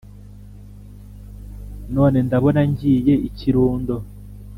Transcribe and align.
None 1.95 2.17
ndabona 2.27 2.61
ngiye 2.69 3.13
i 3.27 3.29
kirundo 3.37 3.95